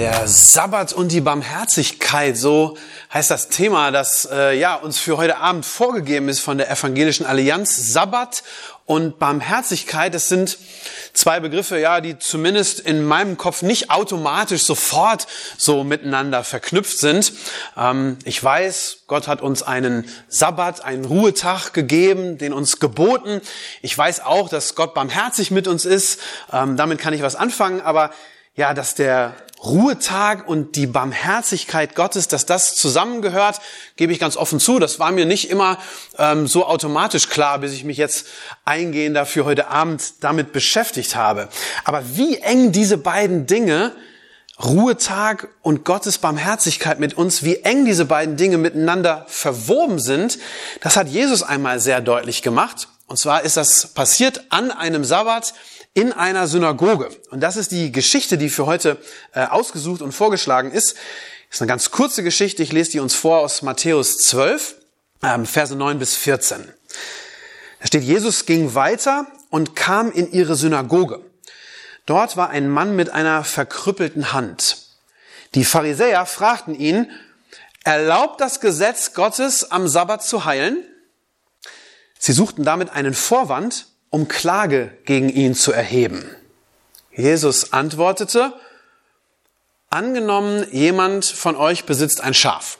[0.00, 2.78] Der Sabbat und die Barmherzigkeit, so
[3.12, 7.26] heißt das Thema, das äh, ja uns für heute Abend vorgegeben ist von der Evangelischen
[7.26, 7.92] Allianz.
[7.92, 8.42] Sabbat
[8.86, 10.56] und Barmherzigkeit, das sind
[11.12, 15.26] zwei Begriffe, ja, die zumindest in meinem Kopf nicht automatisch sofort
[15.58, 17.34] so miteinander verknüpft sind.
[17.76, 23.42] Ähm, ich weiß, Gott hat uns einen Sabbat, einen Ruhetag gegeben, den uns geboten.
[23.82, 26.20] Ich weiß auch, dass Gott barmherzig mit uns ist.
[26.50, 28.12] Ähm, damit kann ich was anfangen, aber
[28.56, 33.60] ja, dass der Ruhetag und die Barmherzigkeit Gottes, dass das zusammengehört,
[33.96, 34.78] gebe ich ganz offen zu.
[34.78, 35.78] Das war mir nicht immer
[36.18, 38.26] ähm, so automatisch klar, bis ich mich jetzt
[38.64, 41.50] eingehend dafür heute Abend damit beschäftigt habe.
[41.84, 43.92] Aber wie eng diese beiden Dinge,
[44.62, 50.38] Ruhetag und Gottes Barmherzigkeit mit uns, wie eng diese beiden Dinge miteinander verwoben sind,
[50.80, 52.88] das hat Jesus einmal sehr deutlich gemacht.
[53.06, 55.52] Und zwar ist das passiert an einem Sabbat,
[55.94, 57.10] in einer Synagoge.
[57.30, 58.98] Und das ist die Geschichte, die für heute
[59.34, 60.96] äh, ausgesucht und vorgeschlagen ist.
[61.50, 62.62] Ist eine ganz kurze Geschichte.
[62.62, 64.76] Ich lese die uns vor aus Matthäus 12,
[65.22, 66.72] ähm, Verse 9 bis 14.
[67.80, 71.24] Da steht, Jesus ging weiter und kam in ihre Synagoge.
[72.06, 74.78] Dort war ein Mann mit einer verkrüppelten Hand.
[75.54, 77.10] Die Pharisäer fragten ihn,
[77.82, 80.84] erlaubt das Gesetz Gottes am Sabbat zu heilen?
[82.18, 86.24] Sie suchten damit einen Vorwand, um Klage gegen ihn zu erheben.
[87.12, 88.52] Jesus antwortete,
[89.88, 92.78] angenommen, jemand von euch besitzt ein Schaf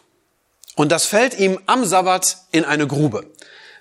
[0.77, 3.31] und das fällt ihm am Sabbat in eine Grube.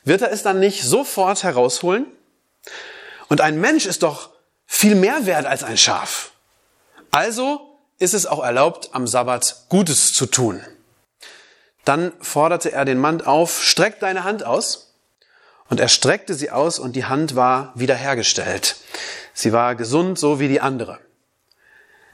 [0.04, 2.06] Wird er es dann nicht sofort herausholen?
[3.28, 4.32] Und ein Mensch ist doch
[4.66, 6.32] viel mehr wert als ein Schaf.
[7.12, 10.62] Also ist es auch erlaubt, am Sabbat Gutes zu tun.
[11.86, 14.89] Dann forderte er den Mann auf, streck deine Hand aus.
[15.70, 18.78] Und er streckte sie aus und die Hand war wiederhergestellt.
[19.34, 21.00] Sie war gesund, so wie die andere.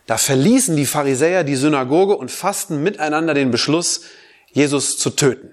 [0.06, 4.02] Da verließen die Pharisäer die Synagoge und fassten miteinander den Beschluss,
[4.52, 5.52] Jesus zu töten.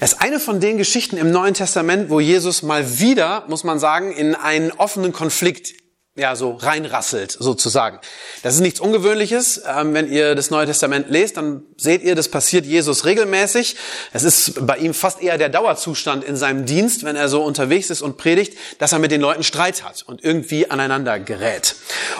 [0.00, 3.78] Es ist eine von den Geschichten im Neuen Testament, wo Jesus mal wieder, muss man
[3.78, 5.74] sagen, in einen offenen Konflikt
[6.14, 7.98] ja, so reinrasselt, sozusagen.
[8.42, 9.62] Das ist nichts Ungewöhnliches.
[9.66, 13.76] Ähm, wenn ihr das Neue Testament lest, dann seht ihr, das passiert Jesus regelmäßig.
[14.12, 17.88] Es ist bei ihm fast eher der Dauerzustand in seinem Dienst, wenn er so unterwegs
[17.88, 21.76] ist und predigt, dass er mit den Leuten Streit hat und irgendwie aneinander gerät.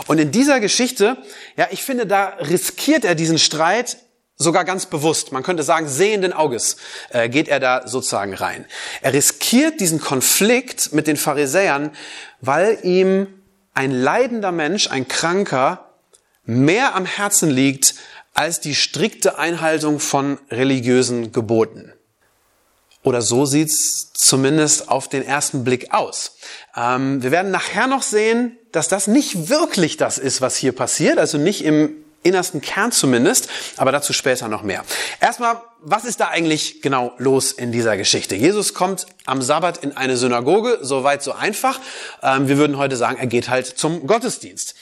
[0.06, 1.18] Und in dieser Geschichte,
[1.58, 3.98] ja, ich finde, da riskiert er diesen Streit
[4.38, 6.78] sogar ganz bewusst, man könnte sagen, sehenden Auges
[7.10, 8.64] äh, geht er da sozusagen rein.
[9.02, 11.90] Er riskiert diesen Konflikt mit den Pharisäern,
[12.40, 13.28] weil ihm
[13.74, 15.90] ein leidender Mensch, ein Kranker,
[16.44, 17.94] mehr am Herzen liegt
[18.34, 21.92] als die strikte Einhaltung von religiösen Geboten.
[23.02, 26.36] Oder so sieht's zumindest auf den ersten Blick aus.
[26.76, 31.18] Ähm, wir werden nachher noch sehen, dass das nicht wirklich das ist, was hier passiert,
[31.18, 34.84] also nicht im innersten Kern zumindest, aber dazu später noch mehr.
[35.20, 38.34] Erstmal, was ist da eigentlich genau los in dieser Geschichte?
[38.36, 41.80] Jesus kommt am Sabbat in eine Synagoge, soweit so einfach.
[42.22, 44.74] Ähm, wir würden heute sagen, er geht halt zum Gottesdienst.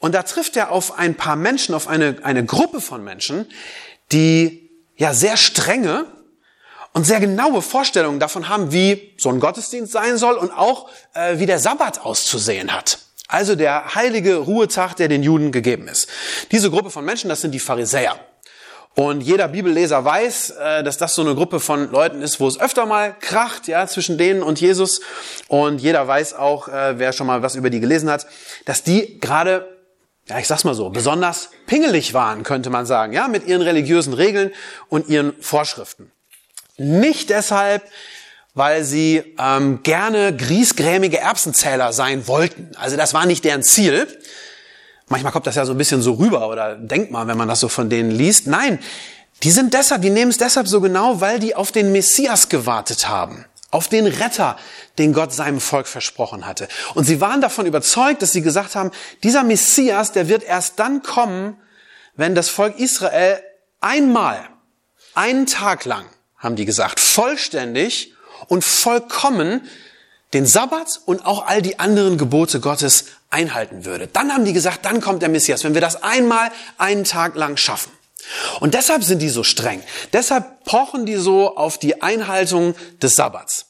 [0.00, 3.46] Und da trifft er auf ein paar Menschen, auf eine, eine Gruppe von Menschen,
[4.12, 6.06] die ja sehr strenge
[6.92, 11.38] und sehr genaue Vorstellungen davon haben, wie so ein Gottesdienst sein soll und auch äh,
[11.38, 12.98] wie der Sabbat auszusehen hat.
[13.28, 16.08] Also der heilige Ruhetag, der den Juden gegeben ist.
[16.50, 18.18] Diese Gruppe von Menschen, das sind die Pharisäer.
[18.94, 22.58] Und jeder Bibelleser weiß, äh, dass das so eine Gruppe von Leuten ist, wo es
[22.58, 25.02] öfter mal kracht, ja, zwischen denen und Jesus.
[25.46, 28.26] Und jeder weiß auch, äh, wer schon mal was über die gelesen hat,
[28.64, 29.68] dass die gerade,
[30.26, 34.14] ja, ich sag's mal so, besonders pingelig waren, könnte man sagen, ja, mit ihren religiösen
[34.14, 34.50] Regeln
[34.88, 36.10] und ihren Vorschriften.
[36.76, 37.84] Nicht deshalb,
[38.58, 42.72] weil sie ähm, gerne griesgrämige Erbsenzähler sein wollten.
[42.76, 44.06] Also das war nicht deren Ziel.
[45.06, 47.60] Manchmal kommt das ja so ein bisschen so rüber oder denkt mal, wenn man das
[47.60, 48.48] so von denen liest.
[48.48, 48.80] Nein,
[49.44, 53.08] die sind deshalb, die nehmen es deshalb so genau, weil die auf den Messias gewartet
[53.08, 53.44] haben.
[53.70, 54.56] Auf den Retter,
[54.98, 56.66] den Gott seinem Volk versprochen hatte.
[56.94, 58.90] Und sie waren davon überzeugt, dass sie gesagt haben,
[59.22, 61.56] dieser Messias, der wird erst dann kommen,
[62.16, 63.40] wenn das Volk Israel
[63.80, 64.40] einmal,
[65.14, 66.06] einen Tag lang,
[66.38, 68.14] haben die gesagt, vollständig
[68.46, 69.68] und vollkommen
[70.32, 74.06] den Sabbat und auch all die anderen Gebote Gottes einhalten würde.
[74.06, 77.56] Dann haben die gesagt, dann kommt der Messias, wenn wir das einmal einen Tag lang
[77.56, 77.92] schaffen.
[78.60, 79.82] Und deshalb sind die so streng.
[80.12, 83.66] Deshalb pochen die so auf die Einhaltung des Sabbats.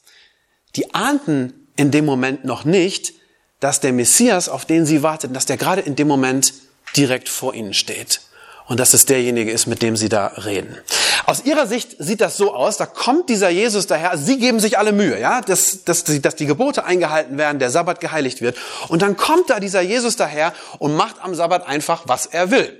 [0.75, 3.13] Die ahnten in dem Moment noch nicht,
[3.59, 6.53] dass der Messias, auf den sie warteten, dass der gerade in dem Moment
[6.95, 8.21] direkt vor ihnen steht.
[8.69, 10.77] Und dass es derjenige ist, mit dem sie da reden.
[11.25, 14.77] Aus ihrer Sicht sieht das so aus, da kommt dieser Jesus daher, sie geben sich
[14.77, 18.57] alle Mühe, ja, dass, dass, dass die Gebote eingehalten werden, der Sabbat geheiligt wird.
[18.87, 22.79] Und dann kommt da dieser Jesus daher und macht am Sabbat einfach, was er will.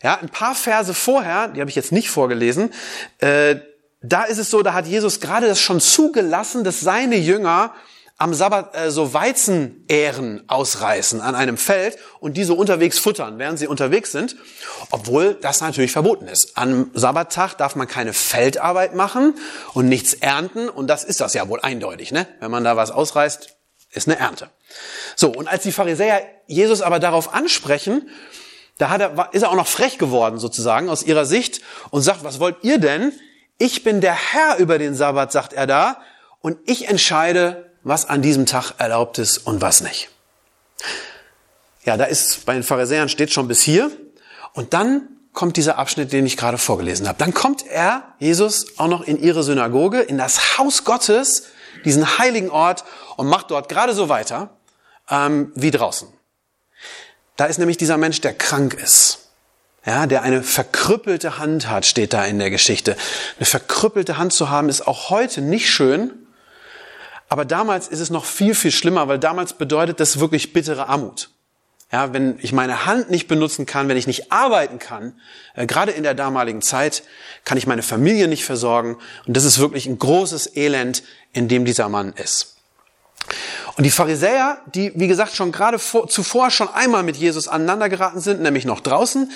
[0.00, 2.72] Ja, ein paar Verse vorher, die habe ich jetzt nicht vorgelesen,
[3.18, 3.56] äh,
[4.00, 7.74] da ist es so, da hat Jesus gerade das schon zugelassen, dass seine Jünger
[8.16, 13.58] am Sabbat äh, so Weizenähren ausreißen an einem Feld und die so unterwegs futtern, während
[13.58, 14.36] sie unterwegs sind,
[14.90, 16.56] obwohl das natürlich verboten ist.
[16.56, 19.34] Am Sabbattag darf man keine Feldarbeit machen
[19.72, 22.26] und nichts ernten und das ist das ja wohl eindeutig, ne?
[22.38, 23.48] Wenn man da was ausreißt,
[23.90, 24.50] ist eine Ernte.
[25.16, 28.08] So, und als die Pharisäer Jesus aber darauf ansprechen,
[28.78, 32.24] da hat er, ist er auch noch frech geworden sozusagen aus ihrer Sicht und sagt,
[32.24, 33.12] was wollt ihr denn?
[33.58, 36.00] Ich bin der Herr über den Sabbat, sagt er da,
[36.40, 40.10] und ich entscheide, was an diesem Tag erlaubt ist und was nicht.
[41.84, 43.90] Ja, da ist bei den Pharisäern steht schon bis hier.
[44.54, 47.18] Und dann kommt dieser Abschnitt, den ich gerade vorgelesen habe.
[47.18, 51.44] Dann kommt er, Jesus, auch noch in ihre Synagoge, in das Haus Gottes,
[51.84, 52.84] diesen heiligen Ort
[53.16, 54.50] und macht dort gerade so weiter
[55.10, 56.08] ähm, wie draußen.
[57.36, 59.30] Da ist nämlich dieser Mensch, der krank ist.
[59.84, 62.96] Ja, der eine verkrüppelte Hand hat, steht da in der Geschichte.
[63.36, 66.23] Eine verkrüppelte Hand zu haben, ist auch heute nicht schön.
[67.34, 71.30] Aber damals ist es noch viel, viel schlimmer, weil damals bedeutet das wirklich bittere Armut.
[71.90, 75.18] Ja, wenn ich meine Hand nicht benutzen kann, wenn ich nicht arbeiten kann,
[75.56, 77.02] äh, gerade in der damaligen Zeit,
[77.44, 78.98] kann ich meine Familie nicht versorgen.
[79.26, 81.02] Und das ist wirklich ein großes Elend,
[81.32, 82.54] in dem dieser Mann ist.
[83.76, 87.88] Und die Pharisäer, die, wie gesagt, schon gerade vor, zuvor schon einmal mit Jesus aneinander
[87.88, 89.32] geraten sind, nämlich noch draußen,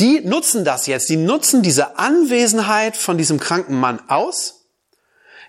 [0.00, 1.08] die nutzen das jetzt.
[1.08, 4.57] Die nutzen diese Anwesenheit von diesem kranken Mann aus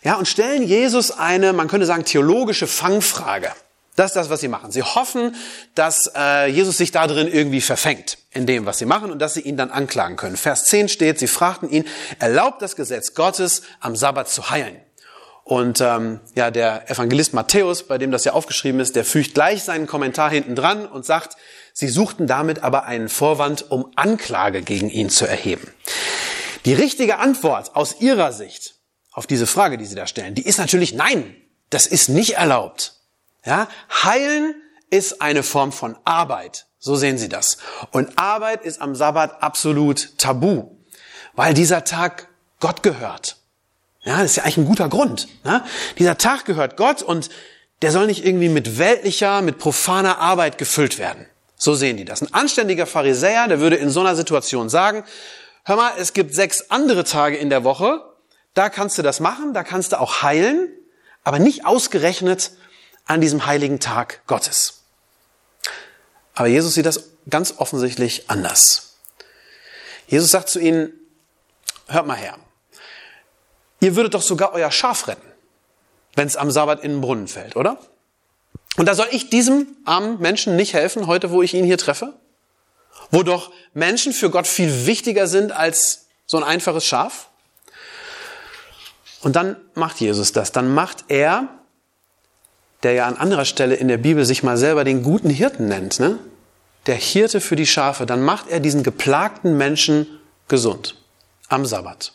[0.04, 3.52] ja, und stellen Jesus eine, man könnte sagen, theologische Fangfrage.
[3.96, 4.72] Das ist das, was sie machen.
[4.72, 5.36] Sie hoffen,
[5.76, 9.34] dass äh, Jesus sich da drin irgendwie verfängt in dem, was sie machen und dass
[9.34, 10.38] sie ihn dann anklagen können.
[10.38, 11.84] Vers 10 steht, sie fragten ihn,
[12.18, 14.78] erlaubt das Gesetz Gottes, am Sabbat zu heilen?
[15.44, 19.64] Und ähm, ja, der Evangelist Matthäus, bei dem das ja aufgeschrieben ist, der fügt gleich
[19.64, 21.36] seinen Kommentar hinten dran und sagt,
[21.74, 25.74] sie suchten damit aber einen Vorwand, um Anklage gegen ihn zu erheben.
[26.64, 28.76] Die richtige Antwort aus ihrer Sicht
[29.12, 31.36] auf diese Frage, die Sie da stellen, die ist natürlich nein,
[31.70, 32.96] das ist nicht erlaubt.
[33.46, 33.68] Ja,
[34.04, 34.56] heilen
[34.90, 36.68] ist eine Form von Arbeit.
[36.80, 37.58] So sehen Sie das.
[37.92, 40.72] Und Arbeit ist am Sabbat absolut tabu,
[41.34, 42.28] weil dieser Tag
[42.60, 43.38] Gott gehört.
[44.02, 45.28] Ja, das ist ja eigentlich ein guter Grund.
[45.44, 45.64] Ne?
[45.98, 47.30] Dieser Tag gehört Gott und
[47.82, 51.26] der soll nicht irgendwie mit weltlicher, mit profaner Arbeit gefüllt werden.
[51.56, 52.22] So sehen die das.
[52.22, 55.04] Ein anständiger Pharisäer, der würde in so einer Situation sagen,
[55.66, 58.02] hör mal, es gibt sechs andere Tage in der Woche,
[58.60, 60.68] da kannst du das machen, da kannst du auch heilen,
[61.24, 62.52] aber nicht ausgerechnet
[63.06, 64.84] an diesem heiligen Tag Gottes.
[66.34, 68.98] Aber Jesus sieht das ganz offensichtlich anders.
[70.08, 70.92] Jesus sagt zu ihnen,
[71.88, 72.38] hört mal her,
[73.80, 75.32] ihr würdet doch sogar euer Schaf retten,
[76.16, 77.80] wenn es am Sabbat in den Brunnen fällt, oder?
[78.76, 82.14] Und da soll ich diesem armen Menschen nicht helfen, heute wo ich ihn hier treffe?
[83.10, 87.30] Wo doch Menschen für Gott viel wichtiger sind als so ein einfaches Schaf?
[89.22, 90.52] Und dann macht Jesus das.
[90.52, 91.48] Dann macht er,
[92.84, 96.00] der ja an anderer Stelle in der Bibel sich mal selber den guten Hirten nennt,
[96.00, 96.20] ne?
[96.86, 100.08] der Hirte für die Schafe, dann macht er diesen geplagten Menschen
[100.48, 100.96] gesund
[101.50, 102.14] am Sabbat.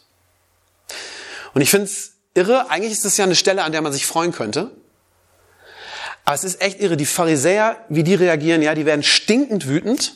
[1.53, 4.07] Und ich finde es irre, eigentlich ist das ja eine Stelle, an der man sich
[4.07, 4.71] freuen könnte.
[6.25, 10.15] Aber es ist echt irre, die Pharisäer, wie die reagieren, ja, die werden stinkend wütend.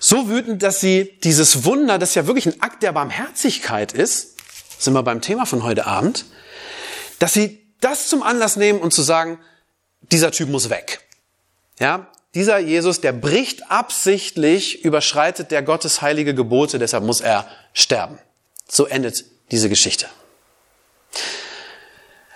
[0.00, 4.31] So wütend, dass sie dieses Wunder, das ja wirklich ein Akt der Barmherzigkeit ist,
[4.84, 6.24] sind wir beim Thema von heute Abend,
[7.18, 9.38] dass sie das zum Anlass nehmen und zu sagen,
[10.00, 11.00] dieser Typ muss weg.
[11.78, 18.18] Ja, dieser Jesus, der bricht absichtlich, überschreitet der Gottes heilige Gebote, deshalb muss er sterben.
[18.68, 20.06] So endet diese Geschichte.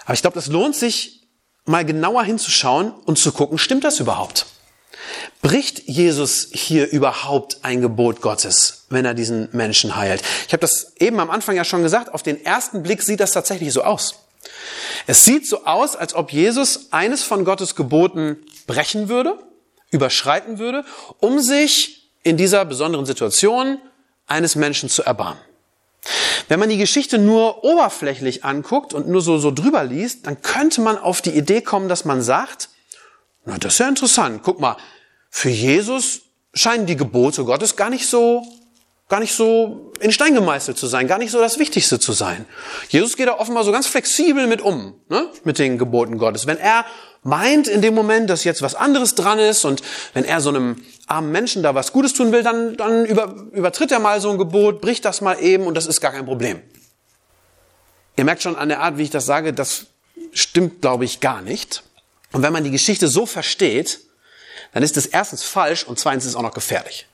[0.05, 1.27] Aber ich glaube, das lohnt sich,
[1.65, 4.47] mal genauer hinzuschauen und zu gucken, stimmt das überhaupt?
[5.43, 10.23] Bricht Jesus hier überhaupt ein Gebot Gottes, wenn er diesen Menschen heilt?
[10.47, 13.33] Ich habe das eben am Anfang ja schon gesagt, auf den ersten Blick sieht das
[13.33, 14.17] tatsächlich so aus.
[15.07, 19.39] Es sieht so aus, als ob Jesus eines von Gottes Geboten brechen würde,
[19.91, 20.85] überschreiten würde,
[21.21, 23.79] um sich in dieser besonderen Situation
[24.27, 25.41] eines Menschen zu erbarmen.
[26.49, 30.81] Wenn man die Geschichte nur oberflächlich anguckt und nur so, so drüber liest, dann könnte
[30.81, 32.69] man auf die Idee kommen, dass man sagt,
[33.45, 34.43] Na, das ist ja interessant.
[34.43, 34.77] Guck mal,
[35.31, 36.23] für Jesus
[36.55, 38.47] scheinen die Gebote Gottes gar nicht so,
[39.09, 42.45] gar nicht so in Stein gemeißelt zu sein, gar nicht so das Wichtigste zu sein.
[42.89, 45.29] Jesus geht da offenbar so ganz flexibel mit um, ne?
[45.45, 46.47] mit den Geboten Gottes.
[46.47, 46.85] Wenn er
[47.23, 49.83] meint in dem Moment, dass jetzt was anderes dran ist und
[50.15, 53.93] wenn er so einem armen Menschen da was Gutes tun will, dann, dann über, übertritt
[53.93, 56.61] er mal so ein Gebot, bricht das mal eben und das ist gar kein Problem.
[58.17, 59.87] Ihr merkt schon an der Art, wie ich das sage, das
[60.33, 61.83] stimmt, glaube ich, gar nicht.
[62.33, 64.01] Und wenn man die Geschichte so versteht,
[64.73, 67.07] dann ist es erstens falsch und zweitens ist es auch noch gefährlich.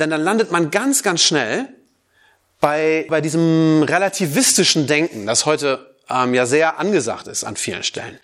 [0.00, 1.68] Denn dann landet man ganz, ganz schnell
[2.60, 8.18] bei, bei diesem relativistischen Denken, das heute ähm, ja sehr angesagt ist an vielen Stellen.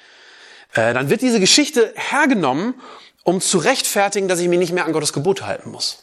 [0.75, 2.75] Äh, dann wird diese Geschichte hergenommen,
[3.25, 6.03] um zu rechtfertigen, dass ich mich nicht mehr an Gottes Gebote halten muss.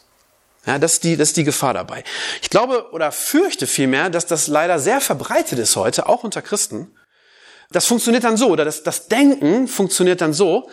[0.66, 2.04] Ja, das ist die, das ist die Gefahr dabei.
[2.40, 6.96] Ich glaube oder fürchte vielmehr, dass das leider sehr verbreitet ist heute, auch unter Christen.
[7.70, 10.70] Das funktioniert dann so, oder das, das Denken funktioniert dann so,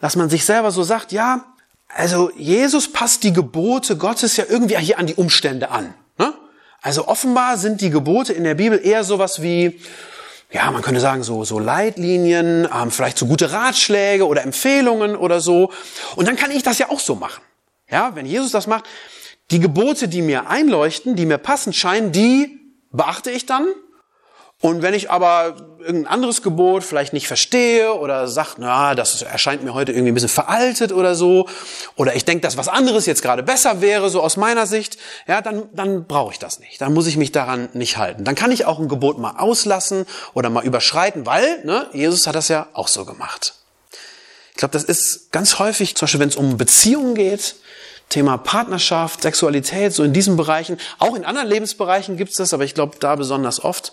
[0.00, 1.55] dass man sich selber so sagt, ja,
[1.88, 5.94] also Jesus passt die Gebote Gottes ja irgendwie hier an die Umstände an.
[6.18, 6.34] Ne?
[6.82, 9.80] Also offenbar sind die Gebote in der Bibel eher sowas wie,
[10.50, 15.40] ja, man könnte sagen, so, so Leitlinien, ähm, vielleicht so gute Ratschläge oder Empfehlungen oder
[15.40, 15.72] so.
[16.16, 17.42] Und dann kann ich das ja auch so machen.
[17.90, 18.84] Ja, wenn Jesus das macht,
[19.50, 23.66] die Gebote, die mir einleuchten, die mir passend scheinen, die beachte ich dann
[24.62, 29.62] und wenn ich aber irgendein anderes Gebot vielleicht nicht verstehe oder sage, na, das erscheint
[29.62, 31.46] mir heute irgendwie ein bisschen veraltet oder so,
[31.94, 34.96] oder ich denke, dass was anderes jetzt gerade besser wäre, so aus meiner Sicht,
[35.28, 36.80] ja, dann, dann brauche ich das nicht.
[36.80, 38.24] Dann muss ich mich daran nicht halten.
[38.24, 42.34] Dann kann ich auch ein Gebot mal auslassen oder mal überschreiten, weil ne, Jesus hat
[42.34, 43.54] das ja auch so gemacht.
[44.52, 47.56] Ich glaube, das ist ganz häufig, zum Beispiel wenn es um Beziehungen geht,
[48.08, 50.78] Thema Partnerschaft, Sexualität, so in diesen Bereichen.
[50.98, 53.92] Auch in anderen Lebensbereichen gibt es das, aber ich glaube da besonders oft.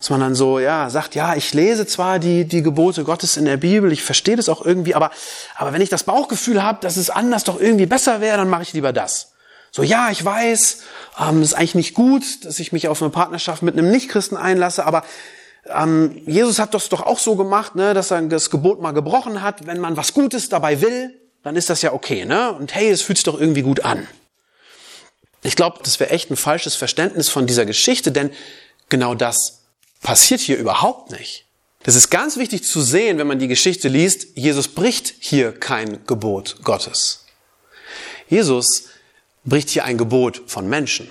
[0.00, 3.44] Dass man dann so, ja, sagt, ja, ich lese zwar die, die Gebote Gottes in
[3.44, 5.10] der Bibel, ich verstehe das auch irgendwie, aber,
[5.56, 8.62] aber wenn ich das Bauchgefühl habe, dass es anders doch irgendwie besser wäre, dann mache
[8.62, 9.32] ich lieber das.
[9.70, 10.82] So, ja, ich weiß,
[11.20, 14.86] ähm, ist eigentlich nicht gut, dass ich mich auf eine Partnerschaft mit einem Nichtchristen einlasse,
[14.86, 15.04] aber
[15.66, 19.42] ähm, Jesus hat das doch auch so gemacht, ne, dass er das Gebot mal gebrochen
[19.42, 19.66] hat.
[19.66, 22.52] Wenn man was Gutes dabei will, dann ist das ja okay, ne?
[22.52, 24.06] Und hey, es fühlt sich doch irgendwie gut an.
[25.42, 28.30] Ich glaube, das wäre echt ein falsches Verständnis von dieser Geschichte, denn
[28.88, 29.59] genau das
[30.02, 31.46] passiert hier überhaupt nicht.
[31.82, 34.36] Das ist ganz wichtig zu sehen, wenn man die Geschichte liest.
[34.36, 37.24] Jesus bricht hier kein Gebot Gottes.
[38.28, 38.84] Jesus
[39.44, 41.10] bricht hier ein Gebot von Menschen.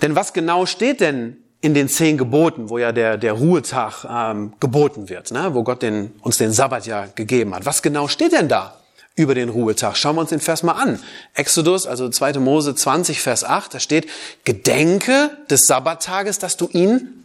[0.00, 4.54] Denn was genau steht denn in den zehn Geboten, wo ja der, der Ruhetag ähm,
[4.58, 5.54] geboten wird, ne?
[5.54, 7.66] wo Gott den, uns den Sabbat ja gegeben hat?
[7.66, 8.80] Was genau steht denn da
[9.14, 9.96] über den Ruhetag?
[9.96, 10.98] Schauen wir uns den Vers mal an.
[11.34, 12.40] Exodus, also 2.
[12.40, 14.08] Mose 20, Vers 8, da steht,
[14.44, 17.21] Gedenke des Sabbattages, dass du ihn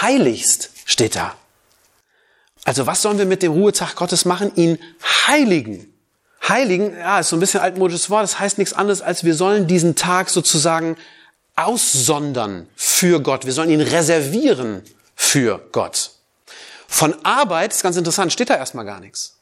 [0.00, 1.34] heiligst, steht da.
[2.64, 4.52] Also was sollen wir mit dem Ruhetag Gottes machen?
[4.56, 4.78] Ihn
[5.26, 5.92] heiligen.
[6.46, 9.66] Heiligen, ja, ist so ein bisschen altmodisches Wort, das heißt nichts anderes, als wir sollen
[9.66, 10.96] diesen Tag sozusagen
[11.56, 13.44] aussondern für Gott.
[13.44, 14.82] Wir sollen ihn reservieren
[15.14, 16.12] für Gott.
[16.86, 19.37] Von Arbeit, ist ganz interessant, steht da erstmal gar nichts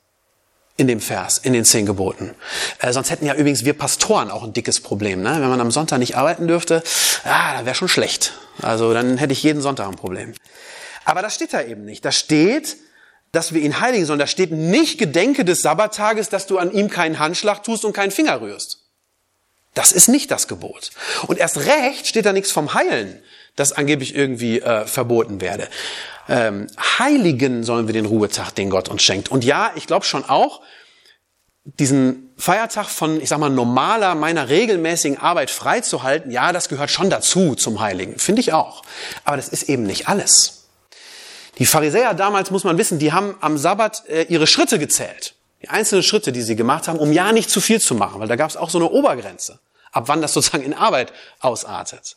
[0.77, 2.35] in dem Vers, in den zehn Geboten.
[2.81, 5.23] Äh, sonst hätten ja übrigens wir Pastoren auch ein dickes Problem.
[5.23, 5.31] Ne?
[5.41, 6.83] Wenn man am Sonntag nicht arbeiten dürfte,
[7.25, 8.35] ah, wäre schon schlecht.
[8.63, 10.35] Also dann hätte ich jeden Sonntag ein Problem.
[11.05, 12.05] Aber das steht da eben nicht.
[12.05, 12.77] Da steht,
[13.33, 14.19] dass wir ihn heiligen sollen.
[14.19, 18.11] Da steht nicht Gedenke des Sabbattages, dass du an ihm keinen Handschlag tust und keinen
[18.11, 18.86] Finger rührst.
[19.77, 20.91] Das ist nicht das Gebot.
[21.29, 23.23] Und erst recht steht da nichts vom Heilen,
[23.55, 25.69] das angeblich irgendwie äh, verboten werde
[26.29, 26.67] ähm,
[26.99, 29.31] heiligen sollen wir den Ruhetag, den Gott uns schenkt.
[29.31, 30.61] Und ja, ich glaube schon auch,
[31.65, 37.11] diesen Feiertag von, ich sag mal, normaler, meiner regelmäßigen Arbeit freizuhalten, ja, das gehört schon
[37.11, 38.19] dazu zum Heiligen.
[38.19, 38.83] Finde ich auch.
[39.25, 40.69] Aber das ist eben nicht alles.
[41.59, 45.36] Die Pharisäer damals, muss man wissen, die haben am Sabbat äh, ihre Schritte gezählt.
[45.63, 48.29] Die einzelnen Schritte, die sie gemacht haben, um ja nicht zu viel zu machen, weil
[48.29, 49.59] da gab es auch so eine Obergrenze,
[49.93, 52.17] ab wann das sozusagen in Arbeit ausartet.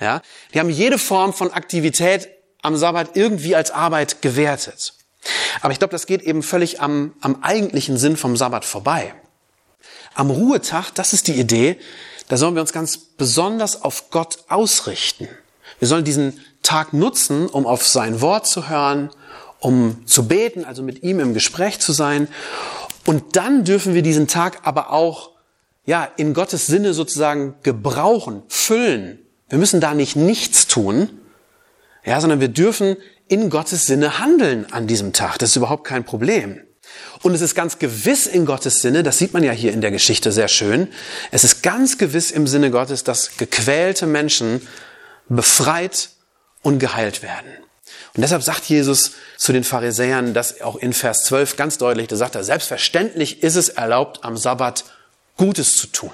[0.00, 0.22] Ja,
[0.54, 2.28] die haben jede Form von Aktivität
[2.62, 4.94] am Sabbat irgendwie als Arbeit gewertet.
[5.60, 9.14] Aber ich glaube, das geht eben völlig am, am eigentlichen Sinn vom Sabbat vorbei.
[10.14, 11.78] Am Ruhetag, das ist die Idee,
[12.28, 15.28] da sollen wir uns ganz besonders auf Gott ausrichten.
[15.78, 19.10] Wir sollen diesen Tag nutzen, um auf sein Wort zu hören,
[19.58, 22.28] um zu beten, also mit ihm im Gespräch zu sein.
[23.10, 25.32] Und dann dürfen wir diesen Tag aber auch,
[25.84, 29.18] ja, in Gottes Sinne sozusagen gebrauchen, füllen.
[29.48, 31.10] Wir müssen da nicht nichts tun,
[32.04, 35.40] ja, sondern wir dürfen in Gottes Sinne handeln an diesem Tag.
[35.40, 36.60] Das ist überhaupt kein Problem.
[37.22, 39.90] Und es ist ganz gewiss in Gottes Sinne, das sieht man ja hier in der
[39.90, 40.86] Geschichte sehr schön,
[41.32, 44.68] es ist ganz gewiss im Sinne Gottes, dass gequälte Menschen
[45.28, 46.10] befreit
[46.62, 47.50] und geheilt werden.
[48.14, 52.16] Und deshalb sagt Jesus zu den Pharisäern das auch in Vers 12 ganz deutlich, da
[52.16, 54.84] sagt er, selbstverständlich ist es erlaubt, am Sabbat
[55.36, 56.12] Gutes zu tun.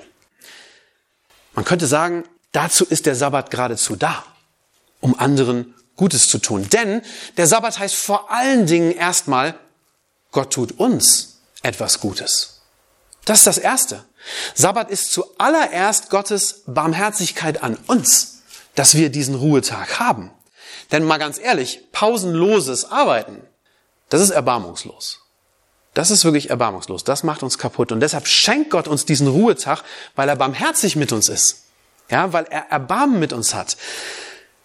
[1.55, 4.25] Man könnte sagen, dazu ist der Sabbat geradezu da,
[5.01, 6.69] um anderen Gutes zu tun.
[6.69, 7.03] Denn
[7.37, 9.59] der Sabbat heißt vor allen Dingen erstmal,
[10.33, 12.61] Gott tut uns etwas Gutes.
[13.25, 14.05] Das ist das Erste.
[14.55, 18.43] Sabbat ist zuallererst Gottes Barmherzigkeit an uns,
[18.75, 20.31] dass wir diesen Ruhetag haben.
[20.93, 23.43] Denn mal ganz ehrlich, pausenloses Arbeiten,
[24.09, 25.21] das ist erbarmungslos.
[25.95, 27.05] Das ist wirklich erbarmungslos.
[27.05, 27.91] Das macht uns kaputt.
[27.91, 29.83] Und deshalb schenkt Gott uns diesen Ruhetag,
[30.15, 31.65] weil er barmherzig mit uns ist.
[32.11, 33.77] Ja, weil er Erbarmen mit uns hat.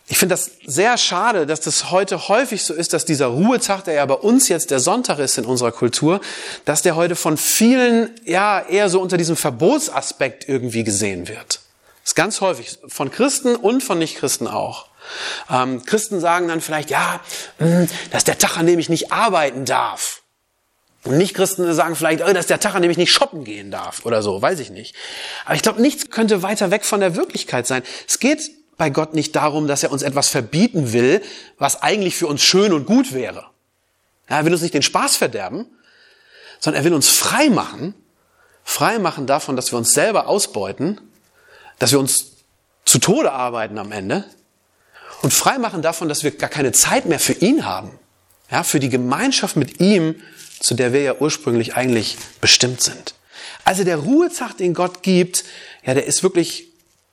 [0.08, 3.94] Ich finde das sehr schade, dass das heute häufig so ist, dass dieser Ruhetag, der
[3.94, 6.20] ja bei uns jetzt der Sonntag ist in unserer Kultur,
[6.66, 11.62] dass der heute von vielen ja eher so unter diesem Verbotsaspekt irgendwie gesehen wird.
[12.04, 14.91] Das ist ganz häufig von Christen und von Nichtchristen auch.
[15.50, 17.20] Ähm, Christen sagen dann vielleicht, ja,
[17.58, 20.22] hm, dass der Tag, an dem ich nicht arbeiten darf.
[21.04, 24.06] Und Nichtchristen sagen vielleicht, oh, dass der Tag, an dem ich nicht shoppen gehen darf
[24.06, 24.96] oder so, weiß ich nicht.
[25.46, 27.82] Aber ich glaube, nichts könnte weiter weg von der Wirklichkeit sein.
[28.08, 31.22] Es geht bei Gott nicht darum, dass er uns etwas verbieten will,
[31.58, 33.48] was eigentlich für uns schön und gut wäre.
[34.30, 35.66] Ja, er will uns nicht den Spaß verderben,
[36.60, 37.96] sondern er will uns frei machen,
[38.64, 41.02] frei machen davon, dass wir uns selber ausbeuten,
[41.80, 42.34] dass wir uns
[42.86, 44.26] zu Tode arbeiten am Ende
[45.22, 47.92] und frei machen davon, dass wir gar keine Zeit mehr für ihn haben.
[48.50, 50.16] Ja, für die Gemeinschaft mit ihm,
[50.60, 53.16] zu der wir ja ursprünglich eigentlich bestimmt sind.
[53.64, 55.46] Also der Ruhetag, den Gott gibt,
[55.86, 56.72] ja, der ist wirklich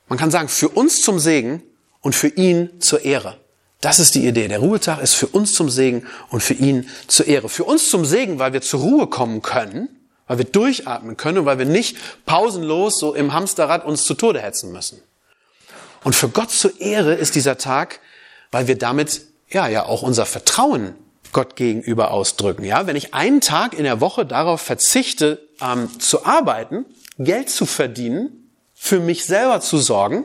[0.08, 1.62] man kann sagen, für uns zum Segen
[2.00, 3.36] und für ihn zur Ehre.
[3.80, 4.48] Das ist die Idee.
[4.48, 7.48] Der Ruhetag ist für uns zum Segen und für ihn zur Ehre.
[7.48, 9.88] Für uns zum Segen, weil wir zur Ruhe kommen können,
[10.26, 11.96] weil wir durchatmen können und weil wir nicht
[12.26, 15.00] pausenlos so im Hamsterrad uns zu Tode hetzen müssen.
[16.08, 18.00] Und für Gott zur Ehre ist dieser Tag,
[18.50, 20.94] weil wir damit ja ja auch unser Vertrauen
[21.34, 22.64] Gott gegenüber ausdrücken.
[22.64, 26.86] Ja, wenn ich einen Tag in der Woche darauf verzichte, ähm, zu arbeiten,
[27.18, 30.24] Geld zu verdienen, für mich selber zu sorgen,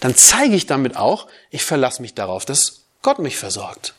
[0.00, 3.94] dann zeige ich damit auch, ich verlasse mich darauf, dass Gott mich versorgt.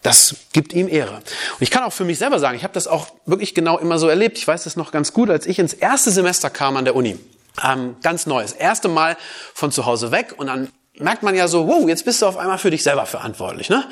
[0.00, 1.16] Das gibt ihm Ehre.
[1.16, 3.98] Und ich kann auch für mich selber sagen, ich habe das auch wirklich genau immer
[3.98, 4.38] so erlebt.
[4.38, 7.18] Ich weiß das noch ganz gut, als ich ins erste Semester kam an der Uni.
[7.64, 8.52] Ähm, ganz neues.
[8.52, 9.16] Erste Mal
[9.54, 10.68] von zu Hause weg und dann
[11.00, 13.70] merkt man ja so, wow, jetzt bist du auf einmal für dich selber verantwortlich.
[13.70, 13.84] Ne?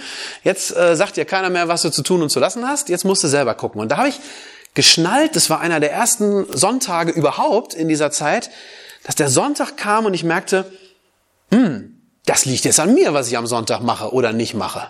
[0.44, 2.88] Jetzt äh, sagt dir keiner mehr, was du zu tun und zu lassen hast.
[2.88, 3.80] Jetzt musst du selber gucken.
[3.80, 4.20] Und da habe ich
[4.74, 8.50] geschnallt, das war einer der ersten Sonntage überhaupt in dieser Zeit,
[9.04, 10.70] dass der Sonntag kam und ich merkte,
[11.50, 14.88] hm, das liegt jetzt an mir, was ich am Sonntag mache oder nicht mache.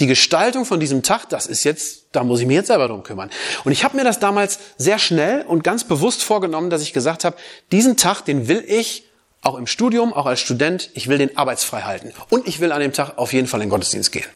[0.00, 3.02] Die Gestaltung von diesem Tag, das ist jetzt, da muss ich mich jetzt selber drum
[3.02, 3.30] kümmern.
[3.64, 7.24] Und ich habe mir das damals sehr schnell und ganz bewusst vorgenommen, dass ich gesagt
[7.24, 7.36] habe,
[7.72, 9.08] diesen Tag, den will ich
[9.42, 12.12] auch im Studium, auch als Student, ich will den arbeitsfrei halten.
[12.28, 14.26] Und ich will an dem Tag auf jeden Fall in den Gottesdienst gehen.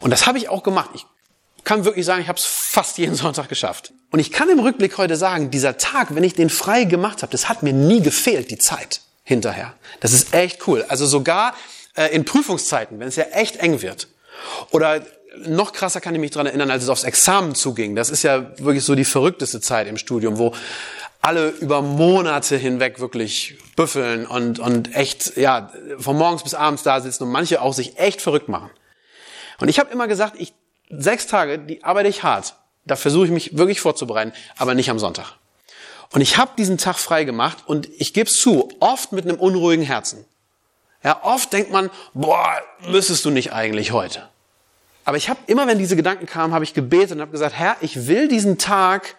[0.00, 0.90] Und das habe ich auch gemacht.
[0.94, 1.06] Ich
[1.64, 3.92] kann wirklich sagen, ich habe es fast jeden Sonntag geschafft.
[4.10, 7.32] Und ich kann im Rückblick heute sagen, dieser Tag, wenn ich den frei gemacht habe,
[7.32, 9.74] das hat mir nie gefehlt, die Zeit hinterher.
[10.00, 10.84] Das ist echt cool.
[10.88, 11.54] Also sogar
[11.94, 14.08] äh, in Prüfungszeiten, wenn es ja echt eng wird.
[14.70, 15.02] Oder
[15.46, 17.94] noch krasser kann ich mich dran erinnern, als es aufs Examen zuging.
[17.94, 20.54] Das ist ja wirklich so die verrückteste Zeit im Studium, wo
[21.20, 27.00] alle über Monate hinweg wirklich büffeln und, und echt, ja, von morgens bis abends da
[27.00, 28.70] sitzen und manche auch sich echt verrückt machen.
[29.60, 30.54] Und ich habe immer gesagt, ich
[30.90, 32.54] sechs Tage, die arbeite ich hart.
[32.84, 35.34] Da versuche ich mich wirklich vorzubereiten, aber nicht am Sonntag.
[36.12, 39.38] Und ich habe diesen Tag frei gemacht und ich gebe es zu, oft mit einem
[39.38, 40.24] unruhigen Herzen.
[41.04, 44.28] Ja, oft denkt man, boah, müsstest du nicht eigentlich heute.
[45.04, 47.76] Aber ich habe immer, wenn diese Gedanken kamen, habe ich gebetet und habe gesagt, Herr,
[47.80, 49.16] ich will diesen Tag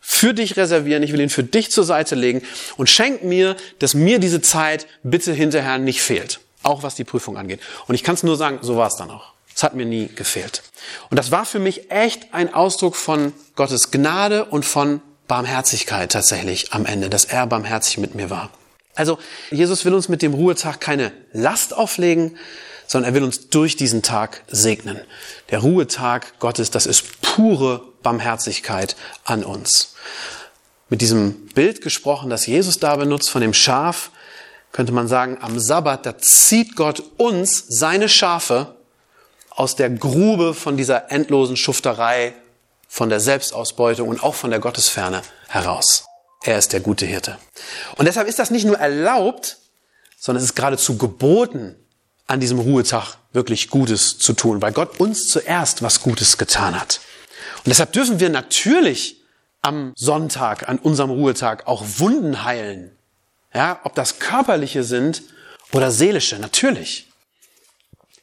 [0.00, 2.42] für dich reservieren, ich will ihn für dich zur Seite legen
[2.76, 7.36] und schenk mir, dass mir diese Zeit bitte hinterher nicht fehlt, auch was die Prüfung
[7.36, 7.60] angeht.
[7.88, 9.32] Und ich kann es nur sagen, so war es dann auch.
[9.54, 10.62] Es hat mir nie gefehlt.
[11.10, 16.72] Und das war für mich echt ein Ausdruck von Gottes Gnade und von Barmherzigkeit tatsächlich
[16.72, 18.50] am Ende, dass er barmherzig mit mir war.
[18.96, 19.18] Also
[19.50, 22.36] Jesus will uns mit dem Ruhetag keine Last auflegen,
[22.86, 25.00] sondern er will uns durch diesen Tag segnen.
[25.50, 29.94] Der Ruhetag Gottes, das ist pure Barmherzigkeit an uns.
[30.88, 34.10] Mit diesem Bild gesprochen, das Jesus da benutzt von dem Schaf,
[34.72, 38.76] könnte man sagen, am Sabbat, da zieht Gott uns, seine Schafe,
[39.50, 42.34] aus der Grube von dieser endlosen Schufterei,
[42.88, 46.04] von der Selbstausbeutung und auch von der Gottesferne heraus.
[46.42, 47.38] Er ist der gute Hirte.
[47.96, 49.58] Und deshalb ist das nicht nur erlaubt,
[50.18, 51.76] sondern es ist geradezu geboten,
[52.26, 57.00] an diesem Ruhetag wirklich Gutes zu tun, weil Gott uns zuerst was Gutes getan hat.
[57.58, 59.20] Und deshalb dürfen wir natürlich
[59.62, 62.96] am Sonntag, an unserem Ruhetag auch Wunden heilen.
[63.54, 65.22] Ja, ob das körperliche sind
[65.72, 67.08] oder seelische, natürlich.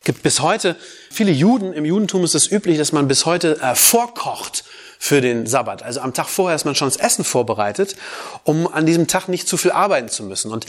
[0.04, 0.76] gibt bis heute,
[1.10, 4.64] viele Juden, im Judentum ist es üblich, dass man bis heute äh, vorkocht
[5.04, 5.84] für den Sabbat.
[5.84, 7.98] Also am Tag vorher ist man schon das Essen vorbereitet,
[8.46, 10.50] um an diesem Tag nicht zu viel arbeiten zu müssen.
[10.50, 10.64] Und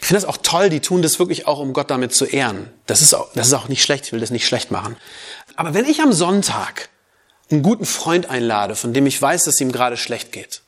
[0.00, 2.70] ich finde das auch toll, die tun das wirklich auch, um Gott damit zu ehren.
[2.86, 4.96] Das ist auch, das ist auch nicht schlecht, ich will das nicht schlecht machen.
[5.56, 6.90] Aber wenn ich am Sonntag
[7.50, 10.62] einen guten Freund einlade, von dem ich weiß, dass ihm gerade schlecht geht,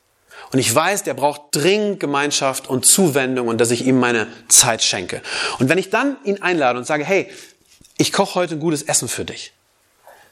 [0.51, 4.83] und ich weiß, der braucht dringend Gemeinschaft und Zuwendung und dass ich ihm meine Zeit
[4.83, 5.21] schenke.
[5.59, 7.31] Und wenn ich dann ihn einlade und sage, hey,
[7.97, 9.53] ich koche heute ein gutes Essen für dich,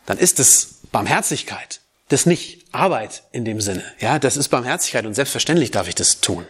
[0.06, 1.80] dann ist es Barmherzigkeit.
[2.10, 3.84] Das nicht Arbeit in dem Sinne.
[4.00, 6.46] Ja, das ist Barmherzigkeit und selbstverständlich darf ich das tun.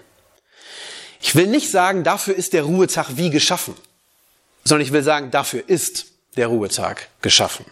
[1.22, 3.76] Ich will nicht sagen, dafür ist der Ruhetag wie geschaffen,
[4.64, 7.66] sondern ich will sagen, dafür ist der Ruhetag geschaffen.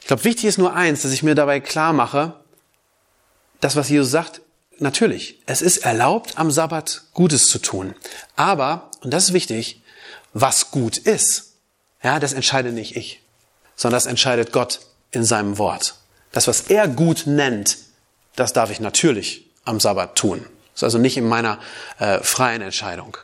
[0.00, 2.34] Ich glaube, wichtig ist nur eins, dass ich mir dabei klar mache,
[3.60, 4.40] das, was Jesus sagt,
[4.78, 7.94] natürlich, es ist erlaubt, am Sabbat Gutes zu tun.
[8.36, 9.80] Aber, und das ist wichtig,
[10.32, 11.54] was gut ist,
[12.02, 13.22] ja, das entscheide nicht ich,
[13.76, 14.80] sondern das entscheidet Gott
[15.12, 15.94] in seinem Wort.
[16.32, 17.78] Das, was er gut nennt,
[18.36, 20.40] das darf ich natürlich am Sabbat tun.
[20.72, 21.58] Das ist also nicht in meiner
[21.98, 23.16] äh, freien Entscheidung.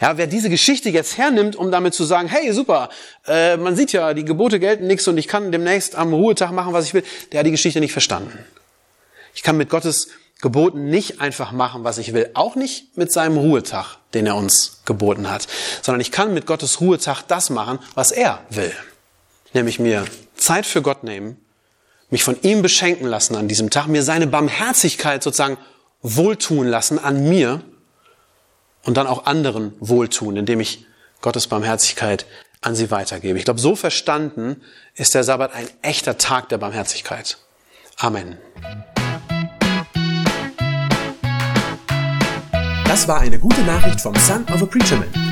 [0.00, 2.88] Ja, wer diese Geschichte jetzt hernimmt, um damit zu sagen, hey, super,
[3.26, 6.72] äh, man sieht ja, die Gebote gelten nichts und ich kann demnächst am Ruhetag machen,
[6.72, 8.36] was ich will, der hat die Geschichte nicht verstanden.
[9.34, 10.08] Ich kann mit Gottes
[10.40, 12.30] Geboten nicht einfach machen, was ich will.
[12.34, 15.46] Auch nicht mit seinem Ruhetag, den er uns geboten hat.
[15.82, 18.72] Sondern ich kann mit Gottes Ruhetag das machen, was er will.
[19.52, 20.04] Nämlich mir
[20.36, 21.36] Zeit für Gott nehmen,
[22.12, 25.56] mich von ihm beschenken lassen an diesem Tag, mir seine Barmherzigkeit sozusagen
[26.02, 27.62] wohltun lassen an mir
[28.84, 30.84] und dann auch anderen wohltun, indem ich
[31.22, 32.26] Gottes Barmherzigkeit
[32.60, 33.38] an sie weitergebe.
[33.38, 34.60] Ich glaube, so verstanden
[34.94, 37.38] ist der Sabbat ein echter Tag der Barmherzigkeit.
[37.96, 38.36] Amen.
[42.84, 45.31] Das war eine gute Nachricht vom Son of a Preacher Man.